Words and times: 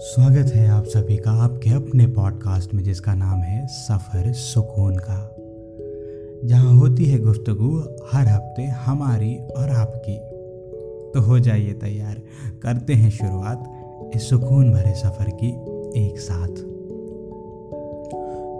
स्वागत 0.00 0.50
है 0.54 0.66
आप 0.68 0.84
सभी 0.84 1.16
का 1.16 1.30
आपके 1.44 1.70
अपने 1.70 2.06
पॉडकास्ट 2.06 2.74
में, 2.74 2.82
जिसका 2.84 3.14
नाम 3.14 3.38
है 3.38 3.66
सफ़र 3.66 4.32
सुकून 4.32 4.96
का। 4.98 5.16
जहाँ 6.46 6.74
होती 6.74 7.04
है 7.04 7.18
गुफ्तगु 7.18 7.70
हर 8.12 8.28
हफ़्ते 8.28 8.62
हमारी 8.62 9.34
और 9.36 9.70
आपकी। 9.70 10.16
तो 11.14 11.20
हो 11.20 11.38
जाइए 11.38 11.72
तैयार, 11.72 12.22
करते 12.62 12.94
हैं 12.94 13.10
शुरुआत 13.10 14.12
इस 14.16 14.28
सुकून 14.30 14.70
भरे 14.72 14.94
सफ़र 14.94 15.30
की 15.42 15.48
एक 16.04 16.20
साथ। 16.20 16.62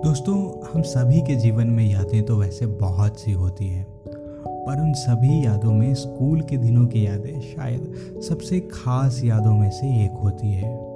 दोस्तों, 0.05 0.37
हम 0.73 0.83
सभी 0.83 1.21
के 1.21 1.37
जीवन 1.37 1.67
में 1.67 1.85
यादें 1.91 2.23
तो 2.23 2.37
वैसे 2.37 2.67
बहुत 2.67 3.21
सी 3.21 3.33
होती 3.33 3.69
हैं, 3.69 3.87
पर 3.87 4.81
उन 4.81 4.93
सभी 4.93 5.45
यादों 5.47 5.73
में 5.73 5.95
स्कूल 5.95 6.41
के 6.41 6.57
दिनों 6.57 6.87
की 6.87 7.07
यादें 7.07 7.41
शायद 7.41 8.21
सबसे 8.29 8.61
खास 8.61 9.21
यादों 9.25 9.57
में 9.57 9.71
से 9.71 10.05
एक 10.05 10.21
होती 10.25 10.53
है। 10.53 10.88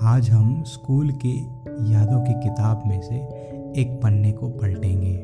आज 0.00 0.30
हम 0.30 0.62
स्कूल 0.62 1.10
की 1.12 1.38
यादों 1.92 2.20
की 2.20 2.32
किताब 2.34 2.82
में 2.86 3.00
से 3.02 3.14
एक 3.80 4.00
पन्ने 4.02 4.32
को 4.32 4.48
पलटेंगे। 4.48 5.14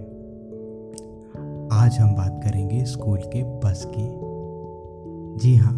आज 1.76 1.98
हम 1.98 2.14
बात 2.14 2.40
करेंगे 2.44 2.84
स्कूल 2.84 3.18
के 3.18 3.42
बस 3.60 3.84
की। 3.88 4.06
जी 5.38 5.56
हाँ 5.56 5.74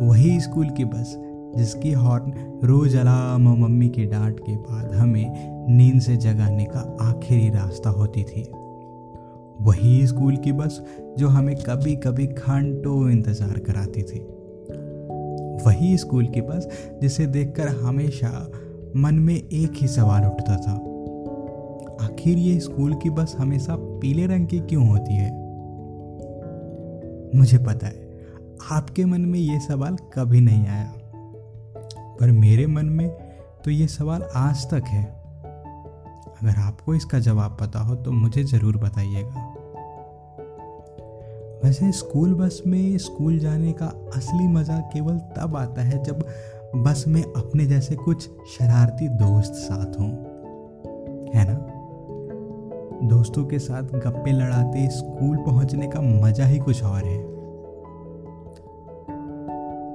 वही 0.00 0.40
स्कूल 0.40 0.70
की 0.70 0.84
बस 0.84 1.14
जिसकी 1.56 1.92
हॉर्न 1.92 2.32
रोज 2.64 2.96
अलार्म 2.96 3.48
और 3.48 3.56
मम्मी 3.58 3.88
की 3.88 4.06
डांट 4.06 4.40
के 4.40 4.56
बाद 4.56 4.94
हमें 4.94 5.76
नींद 5.76 6.00
से 6.00 6.16
जगाने 6.16 6.64
का 6.64 6.96
आखिरी 7.00 7.48
रास्ता 7.48 7.90
होती 7.90 8.24
थी। 8.24 8.42
वही 9.60 10.06
स्कूल 10.06 10.36
की 10.36 10.52
बस 10.52 10.82
जो 11.18 11.28
हमें 11.28 11.56
कभी 11.56 11.96
कभी 11.96 12.26
घंटों 12.26 13.10
इंतज़ार 13.10 13.58
कराती 13.58 14.02
थी। 14.02 14.26
वही 15.66 15.96
स्कूल 15.98 16.26
की 16.26 16.40
बस 16.40 16.68
जिसे 17.02 17.26
देखकर 17.26 17.68
हमेशा 17.68 18.30
मन 18.96 19.14
में 19.14 19.34
एक 19.34 19.72
ही 19.74 19.88
सवाल 19.88 20.24
उठता 20.24 20.56
था। 20.56 20.72
आखिर 22.04 22.38
ये 22.38 22.58
स्कूल 22.60 22.94
की 22.94 23.10
बस 23.10 23.34
हमेशा 23.38 23.76
पीले 23.78 24.26
रंग 24.26 24.46
की 24.46 24.58
क्यों 24.60 24.88
होती 24.88 25.14
है? 25.14 25.30
मुझे 27.34 27.58
पता 27.58 27.86
है, 27.86 28.08
आपके 28.70 29.04
मन 29.04 29.20
में 29.20 29.38
ये 29.38 29.60
सवाल 29.60 29.96
कभी 30.14 30.40
नहीं 30.40 30.66
आया। 30.66 30.92
पर 32.20 32.30
मेरे 32.30 32.66
मन 32.66 32.86
में 32.86 33.08
तो 33.64 33.70
ये 33.70 33.86
सवाल 33.86 34.22
आज 34.36 34.66
तक 34.70 34.84
है। 34.84 35.04
अगर 36.42 36.60
आपको 36.60 36.94
इसका 36.94 37.18
जवाब 37.18 37.56
पता 37.60 37.78
हो 37.78 37.94
तो 37.94 38.12
मुझे 38.12 38.44
ज़रूर 38.44 38.76
बताइएगा। 38.76 39.54
वैसे 41.64 41.92
स्कूल 41.92 42.34
बस 42.34 42.62
में 42.66 42.98
स्कूल 42.98 43.38
जाने 43.38 43.72
का 43.72 43.86
असली 43.86 44.48
मज़ा 44.48 44.78
केवल 44.78 45.18
तब 45.18 45.56
आता 45.56 45.82
है 45.82 46.02
जब 46.02 46.26
बस 46.76 47.04
में 47.08 47.22
अपने 47.22 47.66
जैसे 47.66 47.96
कुछ 47.96 48.28
शरारती 48.28 49.08
दोस्त 49.08 49.52
साथ 49.52 50.00
हों। 50.00 50.08
है 51.34 51.44
ना? 51.48 51.66
दोस्तों 53.08 53.44
के 53.44 53.58
साथ 53.58 53.82
गप्पे 53.82 54.32
लड़ाते, 54.32 54.90
स्कूल 54.90 55.36
पहुँचने 55.36 55.86
का 55.86 56.00
मज़ा 56.00 56.44
ही 56.44 56.58
कुछ 56.58 56.84
और 56.84 57.04
है। 57.04 57.18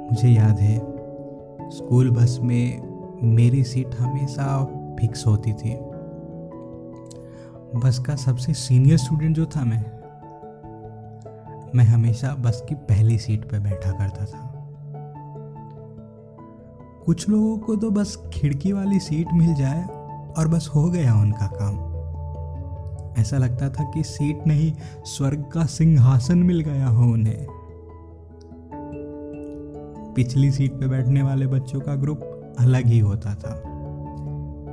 मुझे 0.10 0.30
याद 0.30 0.60
है, 0.60 0.80
स्कूल 1.70 2.10
बस 2.12 2.40
में 2.42 2.82
मेरी 3.24 3.64
सीट 3.64 3.96
हमेशा 3.96 4.64
फिक्स 5.00 5.28
होती 5.28 5.54
थी। 5.54 5.76
बस 7.80 8.00
का 8.00 8.16
सबसे 8.16 8.54
सीनियर 8.54 8.98
स्टूडेंट 8.98 9.36
जो 9.36 9.46
था 9.46 9.66
मैं 9.66 9.95
मैं 11.76 11.86
हमेशा 11.86 12.36
बस 12.36 12.66
की 12.70 12.76
पहली 12.76 13.18
सीट 13.18 13.52
पर 13.52 13.60
बैठा 13.60 13.92
करता 13.92 14.26
था। 14.26 14.52
कुछ 17.06 17.30
लोगों 17.30 17.58
को 17.58 17.76
तो 17.76 17.92
बस 17.92 18.30
खिड़की 18.34 18.72
वाली 18.72 19.00
सीट 19.00 19.28
मिल 19.34 19.54
जाए 19.54 19.84
और 20.38 20.48
बस 20.48 20.72
हो 20.76 20.90
गया 20.90 21.16
उनका 21.16 21.48
काम। 21.48 21.96
ऐसा 23.22 23.38
लगता 23.38 23.70
था 23.70 23.84
कि 23.84 24.04
सीट 24.04 24.48
नहीं, 24.48 24.74
स्वर्ग 25.06 25.46
का 25.54 25.66
सिंहासन 25.66 26.38
मिल 26.38 26.60
गया 26.60 26.88
हो 26.88 27.04
उन्हें। 27.04 27.48
पिछली 30.14 30.52
सीट 30.52 30.72
पर 30.72 30.88
बैठने 30.88 31.22
वाले 31.22 31.48
बच्चों 31.48 31.80
का 31.80 31.96
ग्रुप 31.96 32.56
अलग 32.60 32.86
ही 32.86 33.00
होता 33.00 33.36
था। 33.36 33.56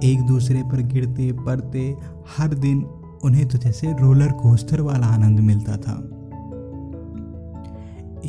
एक 0.05 0.23
दूसरे 0.27 0.63
पर 0.63 0.83
गिरते, 0.83 1.33
पड़ते, 1.33 1.97
हर 2.37 2.49
दिन 2.49 2.85
उन्हें 3.25 3.49
तो 3.49 3.59
जैसे 3.59 3.97
रोलर 4.01 4.33
कोस्टर 4.33 4.81
वाला 4.81 5.07
आनंद 5.07 5.41
मिलता 5.41 5.77
था। 5.77 6.19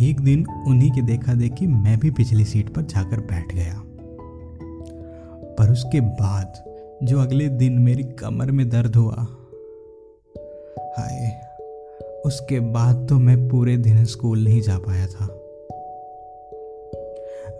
एक 0.01 0.19
दिन 0.19 0.45
उन्हीं 0.67 0.91
के 0.91 1.01
देखा 1.01 1.33
देखी 1.33 1.67
मैं 1.67 1.99
भी 1.99 2.11
पिछली 2.11 2.45
सीट 2.45 2.69
पर 2.69 2.81
जाकर 2.81 3.19
बैठ 3.19 3.53
गया। 3.55 3.81
पर 5.57 5.71
उसके 5.71 6.01
बाद 6.01 6.63
जो 7.03 7.19
अगले 7.19 7.49
दिन 7.49 7.73
मेरी 7.73 8.03
कमर 8.03 8.51
में 8.51 8.69
दर्द 8.69 8.95
हुआ, 8.95 9.15
हाय, 10.97 11.41
उसके 12.25 12.59
बाद 12.59 13.07
तो 13.09 13.19
मैं 13.19 13.49
पूरे 13.49 13.77
दिन 13.77 14.05
स्कूल 14.05 14.43
नहीं 14.43 14.61
जा 14.61 14.77
पाया 14.77 15.07
था। 15.07 15.25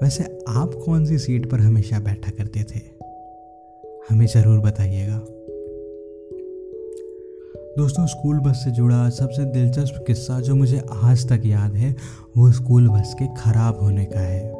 वैसे 0.03 0.23
आप 0.47 0.71
कौन 0.85 1.05
सी 1.05 1.17
सीट 1.17 1.51
पर 1.51 1.59
हमेशा 1.59 1.99
बैठा 1.99 2.31
करते 2.31 2.63
थे? 2.63 2.79
हमें 4.09 4.25
ज़रूर 4.25 4.59
बताइएगा। 4.59 5.19
दोस्तों, 7.77 8.05
स्कूल 8.07 8.39
बस 8.39 8.63
से 8.63 8.71
जुड़ा 8.71 9.09
सबसे 9.09 9.43
दिलचस्प 9.45 10.03
किस्सा 10.07 10.39
जो 10.39 10.55
मुझे 10.55 10.81
आज 11.03 11.27
तक 11.29 11.41
याद 11.45 11.75
है, 11.75 11.95
वो 12.37 12.51
स्कूल 12.51 12.87
बस 12.89 13.15
के 13.19 13.27
खराब 13.37 13.79
होने 13.81 14.05
का 14.05 14.19
है। 14.19 14.51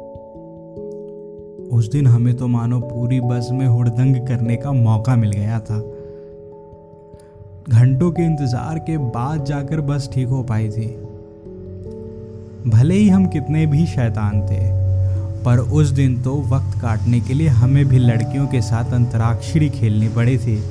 उस 1.68 1.90
दिन 1.92 2.06
हमें 2.06 2.34
तो 2.36 2.46
मानो 2.46 2.80
पूरी 2.80 3.20
बस 3.20 3.48
में 3.52 3.66
हुड़दंग 3.66 4.16
करने 4.28 4.56
का 4.56 4.72
मौका 4.72 5.16
मिल 5.16 5.30
गया 5.30 5.60
था। 5.60 5.78
घंटों 7.70 8.10
के 8.12 8.22
इंतज़ार 8.22 8.78
के 8.78 8.98
बाद 8.98 9.44
जाकर 9.44 9.80
बस 9.80 10.10
ठीक 10.14 10.28
हो 10.28 10.42
पाई 10.42 10.68
थी। 10.68 10.86
भले 12.70 12.94
ही 12.94 13.08
हम 13.08 13.26
कितने 13.28 13.66
भी 13.66 13.86
शैतान 13.86 14.40
थे, 14.42 14.62
पर 15.44 15.58
उस 15.58 15.90
दिन 15.92 16.22
तो 16.22 16.40
वक्त 16.50 16.80
काटने 16.82 17.20
के 17.20 17.34
लिए 17.34 17.48
हमें 17.48 17.84
भी 17.84 17.98
लड़कियों 17.98 18.46
के 18.46 18.60
साथ 18.62 18.92
अंतराक्षरी 18.92 19.70
खेलनी 19.70 20.08
पड़ी 20.08 20.38
थी। 20.38 20.62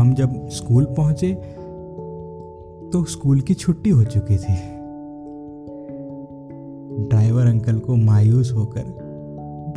हम 0.00 0.14
जब 0.14 0.48
स्कूल 0.48 0.84
पहुँचे 0.84 1.34
तो 2.92 3.04
स्कूल 3.04 3.40
की 3.40 3.54
छुट्टी 3.54 3.90
हो 3.90 4.04
चुकी 4.04 4.36
थी। 4.36 4.54
ड्राइवर 7.08 7.46
अंकल 7.46 7.78
को 7.78 7.96
मायूस 7.96 8.52
होकर 8.52 8.82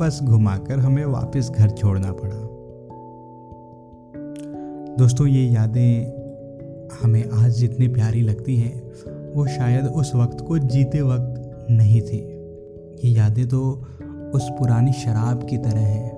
बस 0.01 0.19
घुमाकर 0.23 0.79
हमें 0.79 1.05
वापस 1.05 1.51
घर 1.51 1.69
छोड़ना 1.69 2.11
पड़ा। 2.11 2.35
दोस्तों, 4.97 5.27
ये 5.27 5.49
यादें 5.49 6.23
हमें 7.03 7.29
आज 7.29 7.51
जितनी 7.51 7.87
प्यारी 7.87 8.21
लगती 8.21 8.57
हैं, 8.57 8.91
वो 9.35 9.47
शायद 9.47 9.85
उस 9.85 10.15
वक्त 10.15 10.41
को 10.41 10.57
जीते 10.57 11.01
वक्त 11.01 11.67
नहीं 11.71 12.01
थी। 12.01 12.19
ये 13.03 13.09
यादें 13.11 13.47
तो 13.47 13.85
उस 14.35 14.49
पुरानी 14.49 14.93
शराब 14.93 15.47
की 15.49 15.57
तरह 15.57 15.79
हैं। 15.79 16.11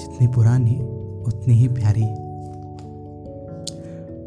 जितनी 0.00 0.26
पुरानी, 0.26 0.80
उतनी 1.26 1.54
ही 1.54 1.68
प्यारी। 1.68 2.31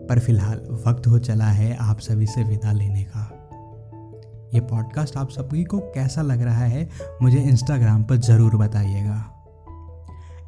पर 0.10 0.20
फ़िलहाल 0.20 0.58
वक्त 0.88 1.08
हो 1.08 1.20
चला 1.20 1.46
है 1.46 1.76
आप 1.76 2.00
सभी 2.00 2.26
से 2.26 2.44
विदा 2.44 2.72
लेने 2.72 3.04
का। 3.04 3.32
ये 4.54 4.60
पॉडकास्ट 4.60 5.18
आप 5.18 5.30
सभी 5.30 5.64
को 5.64 5.80
कैसा 5.80 6.22
लग 6.22 6.42
रहा 6.42 6.66
है, 6.66 6.90
मुझे 7.22 7.38
इंस्टाग्राम 7.38 8.04
पर 8.04 8.16
ज़रूर 8.16 8.56
बताइएगा। 8.56 9.32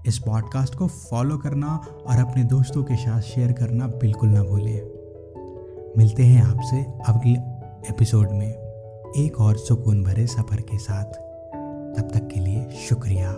इस 0.07 0.19
पॉडकास्ट 0.19 0.75
को 0.75 0.88
फॉलो 0.88 1.38
करना 1.38 1.67
और 2.07 2.17
अपने 2.17 2.44
दोस्तों 2.44 2.84
के 2.84 2.96
साथ 2.96 3.22
शेयर 3.22 3.52
करना 3.52 3.87
बिल्कुल 3.87 4.29
ना 4.29 4.43
भूलें। 4.43 4.81
मिलते 5.97 6.23
हैं 6.23 6.43
आपसे 6.43 6.81
अगले 7.08 7.34
एपिसोड 7.90 8.31
में। 8.31 8.49
एक 9.17 9.40
और 9.40 9.58
सुकून 9.58 10.03
भरे 10.03 10.28
सफ़र 10.28 10.61
के 10.61 10.78
साथ। 10.78 11.05
तब 11.97 12.09
तक 12.14 12.28
के 12.34 12.40
लिए 12.40 12.70
शुक्रिया। 12.90 13.37